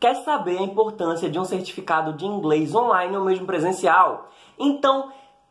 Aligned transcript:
Quer 0.00 0.14
saber 0.16 0.58
a 0.58 0.62
importância 0.62 1.28
de 1.28 1.38
um 1.40 1.44
certificado 1.44 2.12
de 2.12 2.24
inglês 2.24 2.72
online 2.74 3.16
ou 3.16 3.24
mesmo 3.24 3.46
presencial? 3.46 4.28
Então, 4.56 5.10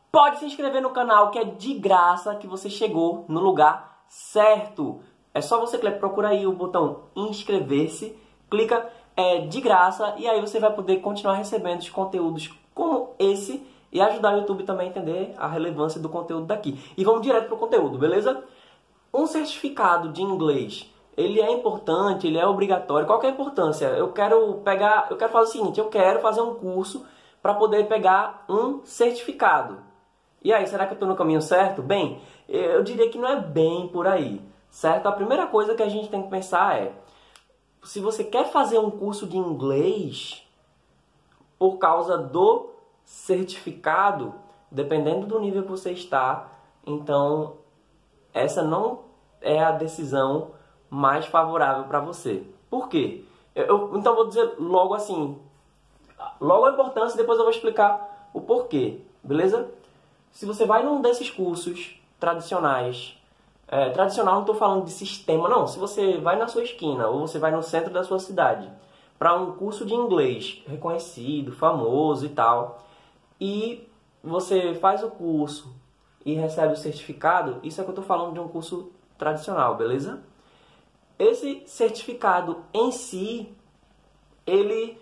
pode 0.09 0.39
se 0.39 0.45
inscrever 0.45 0.81
no 0.81 0.91
canal 0.91 1.31
que 1.31 1.39
é 1.39 1.43
de 1.43 1.73
graça 1.73 2.35
que 2.35 2.47
você 2.47 2.69
chegou 2.69 3.25
no 3.27 3.41
lugar 3.41 4.03
certo. 4.07 5.01
É 5.33 5.41
só 5.41 5.59
você 5.59 5.77
procurar 5.77 6.29
aí 6.29 6.47
o 6.47 6.53
botão 6.53 7.01
inscrever-se, 7.15 8.17
clica 8.49 8.89
é 9.17 9.39
de 9.39 9.59
graça 9.59 10.13
e 10.17 10.27
aí 10.27 10.39
você 10.39 10.59
vai 10.59 10.71
poder 10.71 10.97
continuar 10.97 11.33
recebendo 11.33 11.79
os 11.79 11.89
conteúdos 11.89 12.53
como 12.73 13.15
esse 13.19 13.65
e 13.91 13.99
ajudar 13.99 14.35
o 14.35 14.37
YouTube 14.37 14.63
também 14.63 14.87
a 14.87 14.89
entender 14.91 15.33
a 15.37 15.47
relevância 15.47 15.99
do 15.99 16.07
conteúdo 16.07 16.45
daqui. 16.45 16.79
E 16.95 17.03
vamos 17.03 17.21
direto 17.21 17.47
para 17.47 17.55
o 17.55 17.59
conteúdo, 17.59 17.97
beleza? 17.97 18.43
Um 19.13 19.25
certificado 19.25 20.09
de 20.09 20.21
inglês, 20.21 20.93
ele 21.17 21.41
é 21.41 21.51
importante, 21.51 22.27
ele 22.27 22.37
é 22.37 22.45
obrigatório. 22.45 23.07
Qual 23.07 23.21
é 23.23 23.25
a 23.25 23.31
importância? 23.31 23.87
Eu 23.87 24.13
quero 24.13 24.61
pegar, 24.63 25.07
eu 25.09 25.17
quero 25.17 25.31
fazer 25.31 25.49
o 25.49 25.51
seguinte, 25.51 25.79
eu 25.79 25.89
quero 25.89 26.21
fazer 26.21 26.41
um 26.41 26.53
curso 26.53 27.03
para 27.41 27.55
poder 27.55 27.87
pegar 27.87 28.45
um 28.47 28.85
certificado. 28.85 29.79
E 30.43 30.53
aí, 30.53 30.67
será 30.67 30.85
que 30.85 30.91
eu 30.91 30.95
estou 30.95 31.09
no 31.09 31.15
caminho 31.15 31.41
certo? 31.41 31.81
Bem, 31.81 32.21
eu 32.47 32.83
diria 32.83 33.09
que 33.09 33.17
não 33.17 33.27
é 33.27 33.41
bem 33.41 33.87
por 33.87 34.05
aí, 34.05 34.39
certo? 34.69 35.07
A 35.07 35.11
primeira 35.11 35.47
coisa 35.47 35.73
que 35.73 35.81
a 35.81 35.89
gente 35.89 36.07
tem 36.07 36.21
que 36.21 36.29
pensar 36.29 36.77
é, 36.77 36.93
se 37.83 37.99
você 37.99 38.23
quer 38.23 38.51
fazer 38.51 38.77
um 38.77 38.91
curso 38.91 39.25
de 39.25 39.37
inglês 39.37 40.45
por 41.57 41.77
causa 41.77 42.15
do 42.15 42.69
certificado, 43.03 44.35
dependendo 44.69 45.25
do 45.25 45.39
nível 45.39 45.63
que 45.63 45.69
você 45.69 45.91
está, 45.91 46.51
então 46.85 47.55
essa 48.33 48.61
não 48.61 49.05
é 49.41 49.59
a 49.63 49.71
decisão 49.71 50.51
mais 50.89 51.25
favorável 51.25 51.85
para 51.85 51.99
você. 51.99 52.43
Por 52.69 52.89
quê? 52.89 53.23
Eu, 53.55 53.97
então 53.97 54.15
vou 54.15 54.27
dizer 54.27 54.55
logo 54.59 54.93
assim, 54.93 55.37
logo 56.39 56.65
a 56.65 56.71
importância, 56.71 57.17
depois 57.17 57.37
eu 57.37 57.43
vou 57.43 57.53
explicar 57.53 58.29
o 58.33 58.41
porquê, 58.41 58.99
beleza? 59.23 59.69
Se 60.31 60.45
você 60.45 60.65
vai 60.65 60.83
num 60.83 61.01
desses 61.01 61.29
cursos 61.29 61.99
tradicionais 62.19 63.17
é, 63.67 63.89
tradicional, 63.89 64.35
não 64.35 64.41
estou 64.41 64.55
falando 64.55 64.85
de 64.85 64.91
sistema, 64.91 65.49
não. 65.49 65.67
Se 65.67 65.77
você 65.77 66.17
vai 66.19 66.37
na 66.37 66.47
sua 66.47 66.63
esquina 66.63 67.07
ou 67.07 67.27
você 67.27 67.37
vai 67.37 67.51
no 67.51 67.61
centro 67.61 67.91
da 67.91 68.03
sua 68.03 68.19
cidade 68.19 68.69
para 69.19 69.35
um 69.35 69.53
curso 69.53 69.85
de 69.85 69.93
inglês 69.93 70.63
reconhecido, 70.67 71.51
famoso 71.51 72.25
e 72.25 72.29
tal, 72.29 72.83
e 73.41 73.87
você 74.23 74.73
faz 74.75 75.03
o 75.03 75.09
curso 75.09 75.75
e 76.25 76.33
recebe 76.33 76.73
o 76.73 76.77
certificado, 76.77 77.59
isso 77.63 77.81
é 77.81 77.83
que 77.83 77.89
eu 77.89 77.93
estou 77.93 78.05
falando 78.05 78.33
de 78.33 78.39
um 78.39 78.47
curso 78.47 78.91
tradicional, 79.17 79.75
beleza? 79.75 80.21
Esse 81.17 81.63
certificado 81.65 82.63
em 82.73 82.91
si, 82.91 83.49
ele 84.45 84.99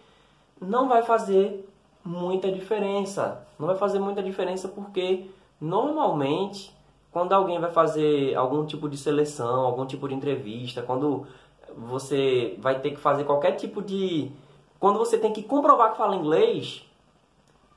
não 0.61 0.87
vai 0.87 1.03
fazer 1.03 1.67
muita 2.03 2.51
diferença. 2.51 3.45
Não 3.59 3.67
vai 3.67 3.77
fazer 3.77 3.99
muita 3.99 4.23
diferença 4.23 4.67
porque 4.67 5.29
normalmente 5.59 6.75
quando 7.15 7.31
alguém 7.31 7.59
vai 7.59 7.71
fazer 7.71 8.35
algum 8.35 8.65
tipo 8.65 8.89
de 8.89 8.97
seleção, 8.97 9.61
algum 9.61 9.85
tipo 9.85 10.05
de 10.05 10.13
entrevista, 10.13 10.81
quando 10.81 11.25
você 11.73 12.57
vai 12.59 12.79
ter 12.81 12.91
que 12.91 12.97
fazer 12.97 13.23
qualquer 13.23 13.53
tipo 13.53 13.81
de. 13.81 14.31
Quando 14.79 14.99
você 14.99 15.17
tem 15.17 15.31
que 15.31 15.41
comprovar 15.41 15.91
que 15.91 15.97
fala 15.97 16.17
inglês, 16.17 16.85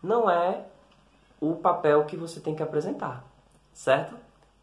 não 0.02 0.28
é 0.28 0.64
o 1.40 1.54
papel 1.54 2.04
que 2.04 2.16
você 2.16 2.40
tem 2.40 2.54
que 2.54 2.64
apresentar, 2.64 3.24
certo? 3.72 4.16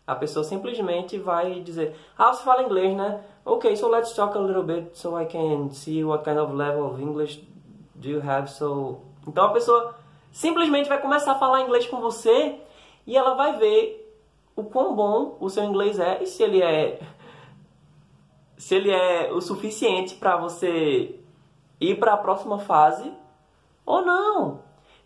A 0.08 0.16
pessoa 0.16 0.44
simplesmente 0.44 1.17
vai 1.17 1.61
dizer: 1.61 1.95
Ah, 2.17 2.31
você 2.31 2.44
fala 2.44 2.64
inglês, 2.64 2.95
né? 2.95 3.23
Ok, 3.44 3.75
so 3.75 3.89
let's 3.89 4.14
talk 4.14 4.38
a 4.38 4.42
little 4.42 4.64
bit 4.64 4.98
so 4.98 5.20
I 5.20 5.25
can 5.25 5.70
see 5.72 6.03
what 6.03 6.23
kind 6.23 6.38
of 6.38 6.53
level 6.53 6.86
of 6.86 7.02
English 7.02 7.42
do 7.95 8.09
you 8.09 8.22
have. 8.22 8.50
So. 8.50 9.00
Então 9.28 9.45
a 9.45 9.53
pessoa 9.53 9.95
simplesmente 10.31 10.88
vai 10.88 11.02
começar 11.02 11.31
a 11.31 11.39
falar 11.39 11.61
inglês 11.61 11.88
com 11.88 12.00
você 12.00 12.59
e 13.08 13.17
ela 13.17 13.33
vai 13.33 13.58
ver 13.58 14.05
o 14.55 14.64
quão 14.64 14.95
bom 14.95 15.38
o 15.39 15.49
seu 15.49 15.64
inglês 15.64 15.99
é 15.99 16.22
e 16.22 16.27
se 16.27 16.43
ele 16.43 16.61
é 16.61 16.99
se 18.58 18.76
ele 18.76 18.92
é 18.92 19.32
o 19.33 19.42
suficiente 19.42 20.16
para 20.16 20.37
você 20.37 21.20
ir 21.80 21.99
para 21.99 22.14
a 22.14 22.17
próxima 22.17 22.60
fase 22.60 23.11
ou 23.86 24.05
não. 24.05 24.61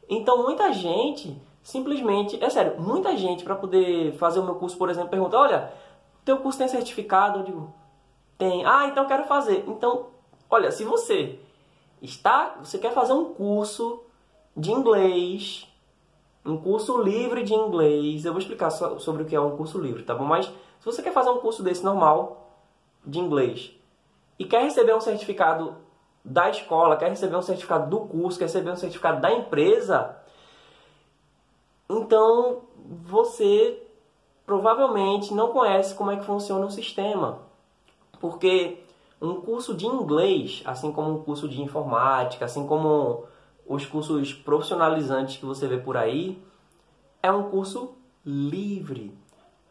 Então 0.07 0.43
muita 0.43 0.71
gente 0.73 1.41
simplesmente, 1.63 2.41
é 2.43 2.49
sério, 2.49 2.79
muita 2.79 3.15
gente 3.17 3.43
para 3.43 3.55
poder 3.55 4.13
fazer 4.13 4.39
o 4.39 4.43
meu 4.43 4.55
curso, 4.55 4.77
por 4.77 4.89
exemplo, 4.89 5.09
pergunta: 5.09 5.37
"Olha, 5.37 5.73
teu 6.25 6.37
curso 6.37 6.57
tem 6.57 6.67
certificado?" 6.67 7.39
Eu 7.39 7.43
digo: 7.43 7.73
"Tem". 8.37 8.65
"Ah, 8.65 8.87
então 8.87 9.07
quero 9.07 9.25
fazer". 9.25 9.63
Então, 9.67 10.07
olha, 10.49 10.71
se 10.71 10.83
você 10.83 11.39
está, 12.01 12.55
você 12.63 12.77
quer 12.77 12.93
fazer 12.93 13.13
um 13.13 13.33
curso 13.33 14.03
de 14.55 14.71
inglês 14.71 15.69
um 16.45 16.57
curso 16.57 17.01
livre 17.01 17.43
de 17.43 17.53
inglês. 17.53 18.25
Eu 18.25 18.31
vou 18.31 18.39
explicar 18.39 18.69
sobre 18.69 19.23
o 19.23 19.25
que 19.25 19.35
é 19.35 19.39
um 19.39 19.55
curso 19.55 19.79
livre, 19.79 20.03
tá 20.03 20.15
bom? 20.15 20.25
Mas 20.25 20.45
se 20.45 20.85
você 20.85 21.01
quer 21.01 21.13
fazer 21.13 21.29
um 21.29 21.39
curso 21.39 21.61
desse 21.63 21.83
normal 21.83 22.49
de 23.05 23.19
inglês 23.19 23.71
e 24.37 24.45
quer 24.45 24.63
receber 24.63 24.95
um 24.95 25.01
certificado 25.01 25.75
da 26.23 26.49
escola, 26.49 26.97
quer 26.97 27.09
receber 27.09 27.35
um 27.35 27.41
certificado 27.41 27.89
do 27.89 28.01
curso, 28.07 28.37
quer 28.37 28.45
receber 28.45 28.71
um 28.71 28.75
certificado 28.75 29.21
da 29.21 29.31
empresa, 29.31 30.17
então 31.89 32.61
você 32.85 33.81
provavelmente 34.45 35.33
não 35.33 35.51
conhece 35.51 35.93
como 35.95 36.11
é 36.11 36.17
que 36.17 36.25
funciona 36.25 36.65
o 36.65 36.71
sistema. 36.71 37.39
Porque 38.19 38.83
um 39.21 39.41
curso 39.41 39.73
de 39.73 39.85
inglês, 39.85 40.61
assim 40.65 40.91
como 40.91 41.11
um 41.11 41.23
curso 41.23 41.47
de 41.47 41.61
informática, 41.61 42.45
assim 42.45 42.65
como 42.65 43.25
os 43.67 43.85
cursos 43.85 44.33
profissionalizantes 44.33 45.37
que 45.37 45.45
você 45.45 45.67
vê 45.67 45.77
por 45.77 45.95
aí, 45.95 46.41
é 47.21 47.31
um 47.31 47.49
curso 47.49 47.93
livre. 48.25 49.13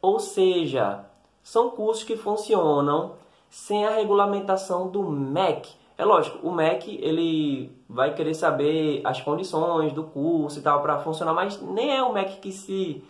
Ou 0.01 0.21
seja, 0.21 1.05
são 1.43 1.71
cursos 1.71 2.05
que 2.05 2.17
funcionam 2.17 3.15
sem 3.51 3.87
a 3.87 3.91
regulamentação 3.91 4.89
do 4.89 5.03
MEC. 5.03 5.75
É 5.99 6.05
lógico, 6.05 6.47
o 6.47 6.53
MEC 6.53 6.97
ele 7.03 7.77
vai 7.89 8.15
querer 8.15 8.33
saber 8.33 9.03
as 9.05 9.21
condições 9.21 9.93
do 9.93 10.05
curso 10.05 10.61
e 10.61 10.63
tal 10.63 10.81
para 10.81 11.01
funcionar, 11.01 11.35
mas 11.35 11.61
nem 11.61 11.97
é 11.97 12.01
o 12.01 12.13
MEC 12.13 12.37
que 12.37 12.53
se 12.53 13.05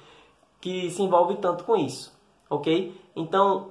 que 0.58 0.90
se 0.90 1.02
envolve 1.02 1.36
tanto 1.36 1.64
com 1.64 1.76
isso, 1.76 2.18
ok? 2.48 2.98
Então, 3.14 3.68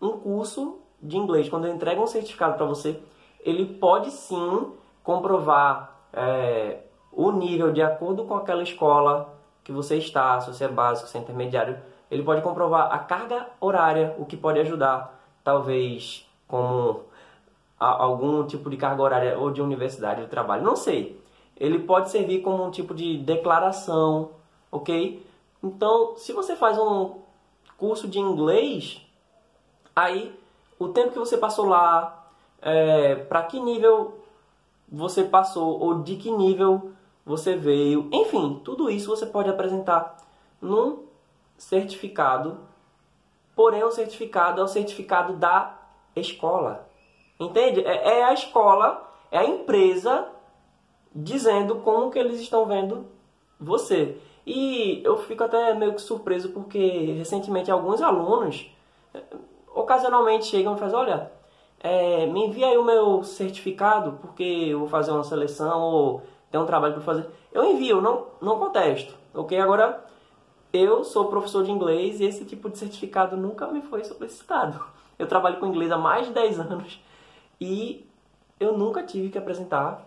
um 0.00 0.12
curso 0.12 0.78
de 1.02 1.18
inglês, 1.18 1.48
quando 1.48 1.66
ele 1.66 1.74
entrega 1.74 2.00
um 2.00 2.06
certificado 2.06 2.56
para 2.56 2.64
você, 2.64 2.98
ele 3.40 3.66
pode 3.66 4.10
sim 4.12 4.72
comprovar 5.02 6.00
é, 6.12 6.78
o 7.12 7.32
nível 7.32 7.72
de 7.72 7.82
acordo 7.82 8.24
com 8.24 8.36
aquela 8.36 8.62
escola 8.62 9.34
que 9.62 9.72
você 9.72 9.96
está, 9.98 10.40
se 10.40 10.52
você 10.52 10.64
é 10.64 10.68
básico, 10.68 11.08
se 11.08 11.18
é 11.18 11.20
intermediário, 11.20 11.78
ele 12.10 12.22
pode 12.22 12.42
comprovar 12.42 12.92
a 12.92 12.98
carga 12.98 13.48
horária, 13.60 14.14
o 14.18 14.24
que 14.24 14.36
pode 14.36 14.60
ajudar, 14.60 15.20
talvez 15.42 16.26
como 16.46 17.02
algum 17.90 18.46
tipo 18.46 18.70
de 18.70 18.76
carga 18.76 19.02
horária 19.02 19.38
ou 19.38 19.50
de 19.50 19.60
universidade 19.62 20.22
de 20.22 20.28
trabalho, 20.28 20.64
não 20.64 20.76
sei. 20.76 21.20
Ele 21.56 21.78
pode 21.78 22.10
servir 22.10 22.40
como 22.42 22.64
um 22.64 22.70
tipo 22.70 22.94
de 22.94 23.18
declaração, 23.18 24.30
ok? 24.70 25.24
Então, 25.62 26.14
se 26.16 26.32
você 26.32 26.56
faz 26.56 26.78
um 26.78 27.16
curso 27.78 28.08
de 28.08 28.18
inglês, 28.18 29.00
aí 29.94 30.34
o 30.78 30.88
tempo 30.88 31.12
que 31.12 31.18
você 31.18 31.36
passou 31.36 31.66
lá, 31.66 32.26
é, 32.60 33.14
para 33.14 33.42
que 33.44 33.60
nível 33.60 34.18
você 34.90 35.24
passou 35.24 35.80
ou 35.80 36.02
de 36.02 36.16
que 36.16 36.30
nível 36.30 36.92
você 37.24 37.56
veio. 37.56 38.08
Enfim, 38.12 38.60
tudo 38.64 38.90
isso 38.90 39.08
você 39.08 39.26
pode 39.26 39.48
apresentar 39.48 40.16
num 40.60 41.04
certificado. 41.56 42.58
Porém, 43.54 43.82
o 43.84 43.90
certificado 43.90 44.60
é 44.60 44.64
o 44.64 44.68
certificado 44.68 45.34
da 45.34 45.78
escola. 46.16 46.86
Entende? 47.44 47.80
É, 47.84 48.18
é 48.18 48.24
a 48.24 48.32
escola, 48.32 49.10
é 49.30 49.38
a 49.38 49.44
empresa 49.44 50.28
dizendo 51.14 51.76
como 51.76 52.10
que 52.10 52.18
eles 52.18 52.40
estão 52.40 52.66
vendo 52.66 53.06
você. 53.58 54.16
E 54.46 55.00
eu 55.04 55.16
fico 55.16 55.44
até 55.44 55.74
meio 55.74 55.94
que 55.94 56.02
surpreso 56.02 56.50
porque 56.50 57.14
recentemente 57.16 57.70
alguns 57.70 58.02
alunos 58.02 58.70
eh, 59.14 59.22
ocasionalmente 59.74 60.46
chegam 60.46 60.76
e 60.76 60.78
fazem, 60.78 60.98
olha, 60.98 61.32
é, 61.80 62.26
me 62.26 62.46
envia 62.46 62.66
aí 62.66 62.76
o 62.76 62.84
meu 62.84 63.22
certificado, 63.22 64.18
porque 64.20 64.42
eu 64.42 64.80
vou 64.80 64.88
fazer 64.88 65.12
uma 65.12 65.24
seleção 65.24 65.80
ou 65.80 66.22
tem 66.50 66.60
um 66.60 66.66
trabalho 66.66 66.94
para 66.94 67.02
fazer. 67.02 67.26
Eu 67.52 67.64
envio, 67.64 68.00
não, 68.00 68.26
não 68.40 68.58
contesto, 68.58 69.14
ok? 69.32 69.58
Agora, 69.58 70.04
eu 70.72 71.04
sou 71.04 71.26
professor 71.26 71.64
de 71.64 71.70
inglês 71.70 72.20
e 72.20 72.24
esse 72.24 72.44
tipo 72.44 72.68
de 72.68 72.78
certificado 72.78 73.36
nunca 73.36 73.66
me 73.68 73.80
foi 73.80 74.04
solicitado. 74.04 74.80
Eu 75.18 75.26
trabalho 75.26 75.58
com 75.58 75.66
inglês 75.66 75.92
há 75.92 75.98
mais 75.98 76.26
de 76.26 76.32
10 76.32 76.60
anos 76.60 77.00
e 77.60 78.08
eu 78.58 78.76
nunca 78.76 79.02
tive 79.02 79.30
que 79.30 79.38
apresentar 79.38 80.06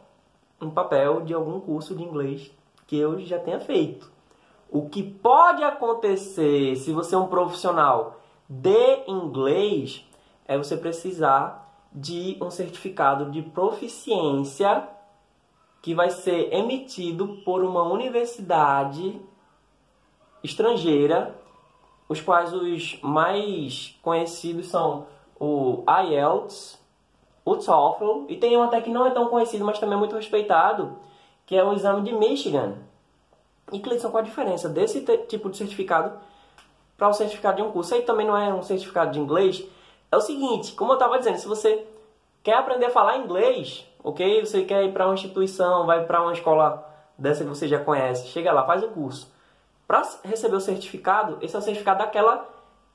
um 0.60 0.70
papel 0.70 1.22
de 1.22 1.34
algum 1.34 1.60
curso 1.60 1.96
de 1.96 2.04
inglês 2.04 2.52
que 2.86 2.98
eu 2.98 3.20
já 3.20 3.40
tenha 3.40 3.60
feito. 3.60 4.12
O 4.70 4.90
que 4.90 5.04
pode 5.04 5.64
acontecer 5.64 6.76
se 6.76 6.92
você 6.92 7.16
é 7.16 7.18
um 7.18 7.28
profissional 7.28 8.20
de 8.50 9.04
inglês 9.08 10.06
é 10.48 10.58
você 10.58 10.76
precisar 10.78 11.68
de 11.94 12.38
um 12.42 12.50
certificado 12.50 13.32
de 13.32 13.42
proficiência 13.42 14.88
que 15.82 15.94
vai 15.94 16.10
ser 16.10 16.54
emitido 16.54 17.40
por 17.46 17.64
uma 17.64 17.84
universidade 17.84 19.22
estrangeira, 20.44 21.36
os 22.10 22.22
quais 22.22 22.54
os 22.54 23.00
mais 23.02 23.98
conhecidos 24.02 24.68
são 24.68 25.08
o 25.40 25.84
IELTS, 25.88 26.80
o 27.50 27.56
TOEFL 27.56 28.26
e 28.28 28.36
tem 28.36 28.58
um 28.58 28.64
até 28.64 28.82
que 28.82 28.90
não 28.90 29.08
é 29.08 29.12
tão 29.12 29.30
conhecido, 29.30 29.64
mas 29.64 29.80
também 29.80 29.96
é 29.96 30.00
muito 30.00 30.16
respeitado, 30.16 30.98
que 31.46 31.56
é 31.56 31.64
o 31.64 31.72
exame 31.72 32.02
de 32.02 32.14
Michigan. 32.14 32.76
E 33.72 33.80
Cleiton, 33.80 34.12
qual 34.12 34.22
a 34.22 34.26
diferença 34.26 34.68
desse 34.68 35.02
tipo 35.30 35.50
de 35.50 35.56
certificado 35.56 36.12
para 36.98 37.08
o 37.08 37.14
certificado 37.14 37.58
de 37.58 37.64
um 37.64 37.72
curso? 37.72 37.96
Aí 37.96 38.02
também 38.02 38.28
não 38.28 38.38
é 38.38 38.54
um 38.54 38.62
certificado 38.62 39.12
de 39.12 39.20
inglês. 39.20 39.64
É 40.12 40.18
o 40.18 40.22
seguinte, 40.22 40.74
como 40.74 40.92
eu 40.92 40.96
estava 40.96 41.18
dizendo, 41.18 41.38
se 41.38 41.48
você 41.48 41.88
quer 42.44 42.56
aprender 42.56 42.88
a 42.88 42.90
falar 42.90 43.18
inglês, 43.18 43.86
ok? 44.04 44.46
Você 44.46 44.64
quer 44.64 44.84
ir 44.84 44.92
para 44.92 45.06
uma 45.06 45.14
instituição, 45.14 45.86
vai 45.86 46.06
para 46.06 46.22
uma 46.22 46.34
escola 46.34 46.86
dessa 47.18 47.46
que 47.46 47.50
você 47.50 47.66
já 47.66 47.80
conhece, 47.80 48.28
chega 48.28 48.52
lá, 48.52 48.66
faz 48.66 48.84
o 48.84 48.90
curso. 48.90 49.32
Para 49.88 50.02
receber 50.26 50.58
o 50.58 50.62
certificado, 50.62 51.38
esse 51.42 51.56
é 51.56 51.60
o 51.60 51.62
certificado 51.62 52.00
daquela 52.00 52.46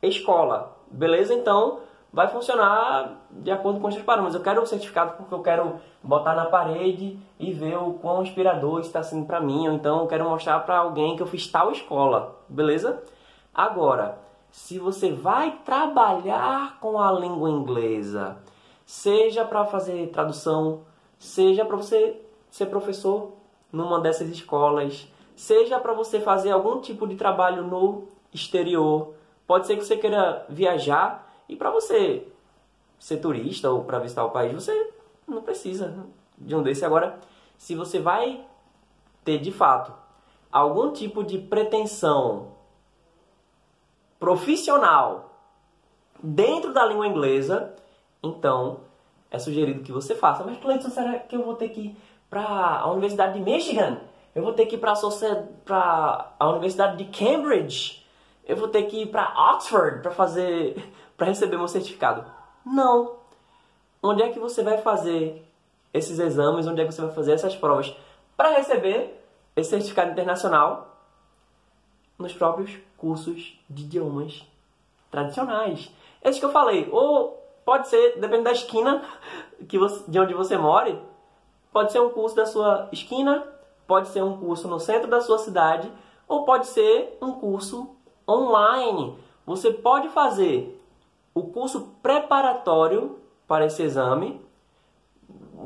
escola, 0.03 0.77
beleza? 0.91 1.33
Então, 1.33 1.81
vai 2.13 2.29
funcionar 2.29 3.23
de 3.31 3.51
acordo 3.51 3.81
com 3.81 3.89
os 3.89 3.95
seus 3.95 4.05
parâmetros. 4.05 4.35
Eu 4.35 4.43
quero 4.43 4.61
um 4.61 4.67
certificado 4.67 5.17
porque 5.17 5.33
eu 5.33 5.41
quero 5.41 5.81
botar 6.03 6.35
na 6.35 6.45
parede 6.45 7.19
e 7.39 7.53
ver 7.53 7.77
o 7.79 7.95
quão 7.95 8.23
inspirador 8.23 8.81
está 8.81 9.03
sendo 9.03 9.25
para 9.25 9.41
mim, 9.41 9.69
ou 9.69 9.75
então 9.75 10.01
eu 10.01 10.07
quero 10.07 10.29
mostrar 10.29 10.61
para 10.61 10.79
alguém 10.79 11.17
que 11.17 11.23
eu 11.23 11.27
fiz 11.27 11.47
tal 11.47 11.73
escola, 11.73 12.37
beleza? 12.49 13.03
Agora, 13.55 14.19
se 14.51 14.79
você 14.79 15.11
vai 15.11 15.59
trabalhar 15.65 16.79
com 16.79 17.01
a 17.01 17.11
língua 17.11 17.49
inglesa, 17.49 18.37
seja 18.85 19.45
para 19.45 19.65
fazer 19.65 20.09
tradução, 20.09 20.83
seja 21.19 21.65
para 21.65 21.77
você 21.77 22.21
ser 22.51 22.67
professor 22.67 23.33
numa 23.73 23.99
dessas 23.99 24.29
escolas, 24.29 25.09
seja 25.35 25.79
para 25.79 25.95
você 25.95 26.21
fazer 26.21 26.51
algum 26.51 26.81
tipo 26.81 27.07
de 27.07 27.15
trabalho 27.15 27.63
no 27.65 28.09
exterior, 28.33 29.15
pode 29.47 29.67
ser 29.67 29.77
que 29.77 29.85
você 29.85 29.97
queira 29.97 30.45
viajar 30.49 31.32
e 31.49 31.57
para 31.57 31.71
você 31.71 32.27
ser 32.99 33.19
turista 33.19 33.71
ou 33.71 33.85
para 33.85 33.99
visitar 33.99 34.25
o 34.25 34.31
país, 34.31 34.53
você 34.53 34.93
não 35.27 35.43
precisa 35.43 36.07
de 36.39 36.55
um 36.55 36.63
desse. 36.63 36.85
Agora, 36.85 37.19
se 37.57 37.75
você 37.75 37.99
vai 37.99 38.45
ter 39.25 39.39
de 39.39 39.53
fato 39.53 39.93
algum 40.51 40.93
tipo 40.93 41.25
de 41.25 41.39
pretensão 41.39 42.53
profissional 44.19 45.33
dentro 46.23 46.73
da 46.73 46.85
língua 46.85 47.07
inglesa, 47.07 47.75
então 48.23 48.81
é 49.31 49.39
sugerido 49.39 49.83
que 49.83 49.91
você 49.91 50.15
faça. 50.15 50.45
Mas, 50.45 50.59
Cleiton, 50.59 50.91
será 50.91 51.19
que 51.19 51.35
eu 51.35 51.43
vou 51.43 51.55
ter 51.55 51.71
que 51.71 51.81
ir 51.81 51.97
para 52.31 52.43
a 52.81 52.91
Universidade 52.91 53.35
de 53.35 53.41
Michigan? 53.41 53.99
Eu 54.35 54.43
vou 54.43 54.53
ter 54.53 54.67
que 54.67 54.77
ir 54.77 54.79
para 54.79 54.93
a 56.39 56.49
Universidade 56.49 56.97
de 56.97 57.05
Cambridge? 57.07 58.07
Eu 58.45 58.57
vou 58.57 58.69
ter 58.69 58.85
que 58.85 59.03
ir 59.03 59.07
para 59.07 59.55
Oxford 59.55 60.03
para 60.03 60.11
fazer 60.11 60.77
para 61.23 61.29
receber 61.29 61.57
meu 61.57 61.69
certificado. 61.69 62.25
Não. 62.67 63.15
Onde 64.03 64.25
é 64.25 64.33
que 64.33 64.41
você 64.41 64.61
vai 64.61 64.79
fazer 64.79 65.49
esses 65.95 66.19
exames? 66.19 66.67
Onde 66.67 66.81
é 66.81 66.85
que 66.85 66.91
você 66.91 67.01
vai 67.01 67.15
fazer 67.15 67.31
essas 67.31 67.55
provas 67.55 67.97
para 68.37 68.57
receber 68.57 69.25
esse 69.55 69.71
certificado 69.71 70.11
internacional? 70.11 70.97
Nos 72.19 72.33
próprios 72.33 72.77
cursos 72.97 73.57
de 73.71 73.85
idiomas 73.85 74.45
tradicionais. 75.13 75.93
Esses 76.25 76.41
que 76.41 76.45
eu 76.45 76.51
falei, 76.51 76.89
ou 76.91 77.41
pode 77.65 77.87
ser, 77.87 78.19
depende 78.19 78.43
da 78.43 78.51
esquina 78.51 79.05
que 79.69 79.79
você, 79.79 80.03
de 80.11 80.19
onde 80.19 80.35
você 80.35 80.59
mora, 80.59 81.01
pode 81.73 81.93
ser 81.93 82.01
um 82.01 82.11
curso 82.11 82.35
da 82.35 82.47
sua 82.47 82.89
esquina, 82.91 83.47
pode 83.87 84.09
ser 84.09 84.25
um 84.25 84.39
curso 84.39 84.67
no 84.67 84.81
centro 84.81 85.09
da 85.09 85.21
sua 85.21 85.39
cidade, 85.39 85.89
ou 86.27 86.45
pode 86.45 86.67
ser 86.67 87.17
um 87.23 87.31
curso 87.31 87.95
online. 88.29 89.17
Você 89.47 89.71
pode 89.73 90.09
fazer 90.09 90.82
o 91.35 91.45
curso 91.45 91.95
preparatório 92.03 93.19
para 93.47 93.67
esse 93.67 93.83
exame. 93.83 94.41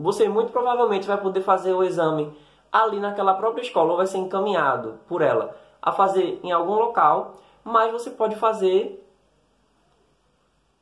Você 0.00 0.28
muito 0.28 0.52
provavelmente 0.52 1.06
vai 1.06 1.20
poder 1.20 1.42
fazer 1.42 1.72
o 1.72 1.82
exame 1.82 2.36
ali 2.70 3.00
naquela 3.00 3.34
própria 3.34 3.62
escola 3.62 3.92
ou 3.92 3.96
vai 3.96 4.06
ser 4.06 4.18
encaminhado 4.18 4.98
por 5.06 5.22
ela 5.22 5.56
a 5.80 5.92
fazer 5.92 6.40
em 6.42 6.52
algum 6.52 6.74
local, 6.74 7.36
mas 7.64 7.92
você 7.92 8.10
pode 8.10 8.36
fazer 8.36 9.02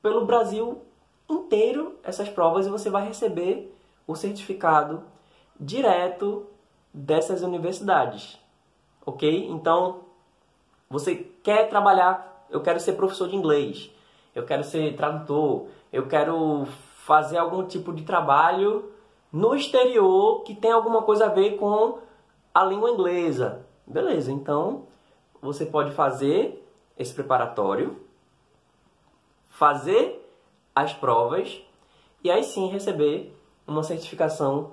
pelo 0.03 0.25
Brasil 0.25 0.83
inteiro 1.29 1.99
essas 2.03 2.29
provas 2.29 2.67
e 2.67 2.71
você 2.71 2.91
vai 2.91 3.07
receber 3.07 3.75
o 4.07 4.15
certificado 4.15 5.03
direto 5.59 6.47
dessas 6.93 7.43
universidades. 7.43 8.39
Ok? 9.05 9.47
Então, 9.49 10.01
você 10.89 11.17
quer 11.43 11.69
trabalhar, 11.69 12.47
eu 12.51 12.61
quero 12.61 12.81
ser 12.81 12.95
professor 12.95 13.29
de 13.29 13.37
inglês 13.37 13.91
eu 14.35 14.45
quero 14.45 14.65
ser 14.65 14.97
tradutor, 14.97 15.67
eu 15.93 16.07
quero 16.07 16.67
fazer 17.05 17.39
algum 17.39 17.65
tipo 17.67 17.93
de 17.93 18.03
trabalho 18.03 18.91
no 19.33 19.55
exterior 19.55 20.43
que 20.43 20.55
tem 20.55 20.73
alguma 20.73 21.03
coisa 21.03 21.27
a 21.27 21.29
ver 21.29 21.57
com 21.57 21.99
a 22.53 22.65
língua 22.65 22.91
inglesa. 22.91 23.67
Beleza, 23.87 24.33
então 24.33 24.87
você 25.41 25.67
pode 25.67 25.93
fazer 25.93 26.65
esse 26.99 27.13
preparatório, 27.13 27.97
fazer 29.49 30.25
as 30.75 30.93
provas 30.93 31.61
e 32.23 32.31
aí 32.31 32.43
sim 32.43 32.69
receber 32.69 33.37
uma 33.67 33.83
certificação 33.83 34.73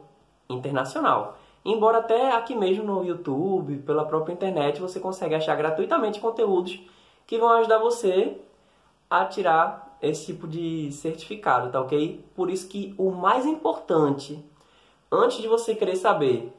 internacional. 0.49 1.37
Embora 1.63 1.99
até 1.99 2.31
aqui 2.31 2.55
mesmo 2.55 2.83
no 2.83 3.03
YouTube, 3.03 3.77
pela 3.79 4.05
própria 4.05 4.33
internet, 4.33 4.81
você 4.81 4.99
consegue 4.99 5.35
achar 5.35 5.55
gratuitamente 5.55 6.19
conteúdos 6.19 6.79
que 7.27 7.37
vão 7.37 7.49
ajudar 7.51 7.77
você 7.77 8.39
a 9.11 9.25
tirar 9.25 9.97
esse 10.01 10.27
tipo 10.27 10.47
de 10.47 10.89
certificado, 10.93 11.69
tá 11.69 11.81
ok? 11.81 12.23
Por 12.33 12.49
isso 12.49 12.69
que 12.69 12.95
o 12.97 13.11
mais 13.11 13.45
importante, 13.45 14.43
antes 15.11 15.39
de 15.39 15.49
você 15.49 15.75
querer 15.75 15.97
saber 15.97 16.53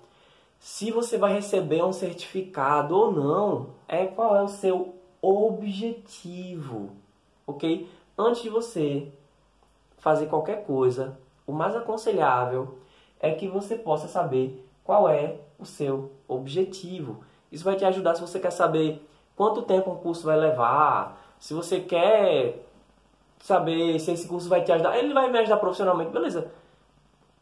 se 0.60 0.90
você 0.90 1.16
vai 1.16 1.32
receber 1.32 1.82
um 1.82 1.94
certificado 1.94 2.94
ou 2.94 3.10
não, 3.10 3.70
é 3.88 4.04
qual 4.04 4.36
é 4.36 4.42
o 4.42 4.48
seu 4.48 4.94
objetivo, 5.22 6.90
ok? 7.46 7.88
Antes 8.18 8.42
de 8.42 8.50
você 8.50 9.10
fazer 9.96 10.26
qualquer 10.26 10.66
coisa, 10.66 11.18
o 11.46 11.52
mais 11.52 11.74
aconselhável 11.74 12.76
é 13.18 13.32
que 13.32 13.48
você 13.48 13.76
possa 13.76 14.08
saber 14.08 14.68
qual 14.84 15.08
é 15.08 15.36
o 15.58 15.64
seu 15.64 16.12
objetivo. 16.28 17.24
Isso 17.50 17.64
vai 17.64 17.76
te 17.76 17.84
ajudar 17.86 18.14
se 18.14 18.20
você 18.20 18.38
quer 18.38 18.52
saber 18.52 19.04
quanto 19.34 19.62
tempo 19.62 19.90
um 19.90 19.96
curso 19.96 20.26
vai 20.26 20.36
levar, 20.36 21.21
se 21.42 21.52
você 21.54 21.80
quer 21.80 22.64
saber 23.40 23.98
se 23.98 24.12
esse 24.12 24.28
curso 24.28 24.48
vai 24.48 24.62
te 24.62 24.70
ajudar, 24.70 24.96
ele 24.96 25.12
vai 25.12 25.28
me 25.28 25.40
ajudar 25.40 25.56
profissionalmente, 25.56 26.12
beleza. 26.12 26.52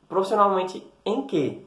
Profissionalmente 0.08 0.90
em 1.04 1.26
quê? 1.26 1.60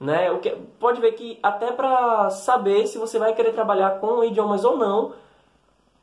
Né? 0.00 0.30
O 0.30 0.38
que, 0.38 0.48
pode 0.80 1.02
ver 1.02 1.12
que 1.12 1.38
até 1.42 1.70
para 1.70 2.30
saber 2.30 2.86
se 2.86 2.96
você 2.96 3.18
vai 3.18 3.34
querer 3.34 3.52
trabalhar 3.52 4.00
com 4.00 4.24
idiomas 4.24 4.64
ou 4.64 4.78
não, 4.78 5.12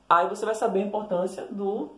aí 0.08 0.30
você 0.30 0.46
vai 0.46 0.54
saber 0.54 0.84
a 0.84 0.86
importância 0.86 1.48
do 1.50 1.90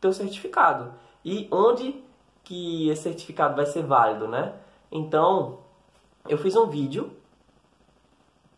teu 0.00 0.12
certificado 0.12 0.92
e 1.24 1.46
onde 1.52 2.02
que 2.42 2.90
esse 2.90 3.04
certificado 3.04 3.54
vai 3.54 3.66
ser 3.66 3.84
válido, 3.84 4.26
né? 4.26 4.54
Então, 4.90 5.60
eu 6.28 6.36
fiz 6.36 6.56
um 6.56 6.66
vídeo 6.66 7.12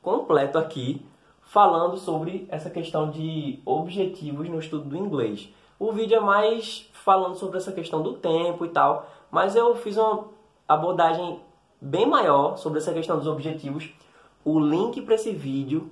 completo 0.01 0.57
aqui 0.57 1.07
falando 1.51 1.97
sobre 1.97 2.47
essa 2.49 2.71
questão 2.71 3.11
de 3.11 3.59
objetivos 3.67 4.49
no 4.49 4.61
estudo 4.61 4.85
do 4.85 4.97
inglês. 4.97 5.53
O 5.81 5.91
vídeo 5.91 6.17
é 6.17 6.21
mais 6.21 6.89
falando 6.93 7.35
sobre 7.35 7.59
essa 7.59 7.73
questão 7.73 8.01
do 8.03 8.13
tempo 8.13 8.65
e 8.65 8.69
tal, 8.69 9.11
mas 9.33 9.57
eu 9.57 9.75
fiz 9.75 9.97
uma 9.97 10.29
abordagem 10.69 11.41
bem 11.81 12.07
maior 12.07 12.57
sobre 12.57 12.79
essa 12.79 12.93
questão 12.93 13.19
dos 13.19 13.27
objetivos. 13.27 13.91
O 14.45 14.61
link 14.61 15.03
para 15.03 15.17
esse 15.17 15.33
vídeo 15.33 15.91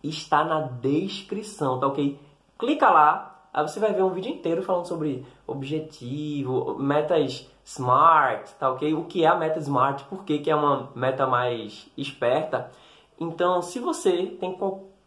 está 0.00 0.44
na 0.44 0.60
descrição, 0.60 1.80
tá 1.80 1.88
ok? 1.88 2.16
Clica 2.56 2.88
lá, 2.88 3.48
aí 3.52 3.66
você 3.66 3.80
vai 3.80 3.92
ver 3.92 4.04
um 4.04 4.10
vídeo 4.10 4.30
inteiro 4.30 4.62
falando 4.62 4.86
sobre 4.86 5.26
objetivo, 5.44 6.78
metas 6.78 7.50
SMART, 7.64 8.48
tá 8.60 8.70
ok? 8.70 8.94
O 8.94 9.06
que 9.06 9.24
é 9.24 9.26
a 9.26 9.34
meta 9.34 9.58
SMART, 9.58 10.04
por 10.04 10.22
que, 10.22 10.38
que 10.38 10.50
é 10.52 10.54
uma 10.54 10.92
meta 10.94 11.26
mais 11.26 11.90
esperta. 11.96 12.70
Então, 13.18 13.60
se 13.60 13.80
você 13.80 14.26
tem 14.38 14.56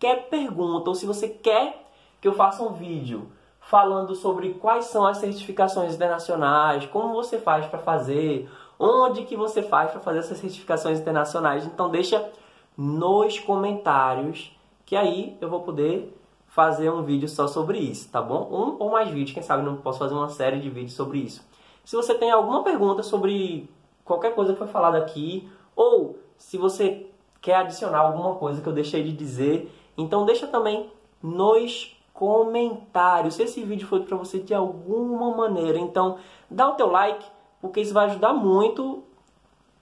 qualquer 0.04 0.28
pergunta 0.28 0.90
ou 0.90 0.96
se 0.96 1.06
você 1.06 1.30
quer 1.30 1.88
que 2.20 2.28
eu 2.28 2.34
faça 2.34 2.62
um 2.62 2.74
vídeo 2.74 3.32
falando 3.62 4.14
sobre 4.14 4.56
quais 4.56 4.86
são 4.86 5.06
as 5.06 5.18
certificações 5.18 5.96
internacionais, 5.96 6.86
como 6.88 7.14
você 7.14 7.38
faz 7.40 7.66
para 7.68 7.80
fazer, 7.80 8.50
onde 8.78 9.24
que 9.24 9.38
você 9.38 9.62
faz 9.62 9.92
para 9.92 10.02
fazer 10.02 10.20
essas 10.20 10.38
certificações 10.40 11.00
internacionais, 11.00 11.66
então 11.66 11.90
deixa 11.90 12.30
nos 12.78 13.40
comentários 13.40 14.52
que 14.86 14.98
aí 14.98 15.38
eu 15.40 15.50
vou 15.50 15.62
poder 15.62 16.14
fazer 16.48 16.92
um 16.92 17.02
vídeo 17.02 17.30
só 17.30 17.48
sobre 17.48 17.80
isso, 17.80 18.10
tá 18.10 18.22
bom? 18.22 18.50
Um 18.52 18.84
ou 18.84 18.92
mais 18.92 19.08
vídeos, 19.10 19.32
quem 19.32 19.42
sabe 19.42 19.64
não 19.64 19.78
posso 19.78 20.00
fazer 20.00 20.14
uma 20.14 20.30
série 20.30 20.60
de 20.60 20.70
vídeos 20.70 20.94
sobre 20.94 21.20
isso. 21.20 21.48
Se 21.86 21.96
você 21.96 22.14
tem 22.14 22.30
alguma 22.30 22.62
pergunta 22.62 23.02
sobre 23.02 23.70
qualquer 24.04 24.36
coisa 24.36 24.52
que 24.52 24.60
foi 24.60 24.68
falada 24.68 24.98
aqui, 24.98 25.50
ou 25.76 26.20
se 26.38 26.58
você 26.58 27.10
quer 27.42 27.56
adicionar 27.56 28.00
alguma 28.00 28.36
coisa 28.36 28.62
que 28.62 28.68
eu 28.68 28.74
deixei 28.74 29.04
de 29.04 29.14
dizer, 29.14 29.72
então 29.98 30.26
deixa 30.26 30.48
também 30.48 30.90
nos 31.22 31.96
comentários 32.14 33.36
se 33.36 33.44
esse 33.44 33.64
vídeo 33.64 33.88
foi 33.88 34.02
para 34.04 34.18
você 34.18 34.40
de 34.40 34.54
alguma 34.54 35.36
maneira. 35.36 35.78
Então, 35.80 36.18
dá 36.50 36.70
o 36.70 36.76
teu 36.76 36.90
like, 36.90 37.26
porque 37.60 37.82
isso 37.82 37.94
vai 37.94 38.06
ajudar 38.06 38.34
muito 38.34 39.04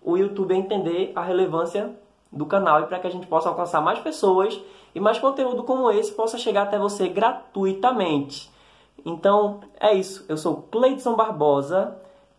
o 0.02 0.18
YouTube 0.18 0.54
a 0.54 0.58
entender 0.58 1.12
a 1.16 1.22
relevância 1.22 1.96
do 2.32 2.46
canal 2.46 2.82
e 2.82 2.86
para 2.86 3.00
que 3.00 3.08
a 3.08 3.12
gente 3.12 3.28
possa 3.28 3.50
alcançar 3.50 3.82
mais 3.82 4.00
pessoas 4.00 4.60
e 4.96 5.00
mais 5.00 5.20
conteúdo 5.20 5.64
como 5.64 5.92
esse 5.92 6.14
possa 6.14 6.38
chegar 6.38 6.64
até 6.64 6.80
você 6.80 7.08
gratuitamente. 7.10 8.50
Então, 9.06 9.60
é 9.80 9.94
isso. 9.94 10.26
Eu 10.30 10.38
sou 10.38 10.68
Cleidson 10.72 11.16
Barbosa 11.16 11.98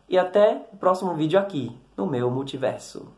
e 0.08 0.16
até 0.16 0.66
o 0.72 0.76
próximo 0.76 1.14
vídeo 1.14 1.38
aqui 1.38 1.76
no 1.96 2.06
meu 2.06 2.30
multiverso. 2.30 3.12